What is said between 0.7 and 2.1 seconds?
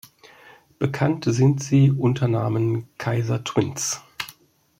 Bekannt sind sie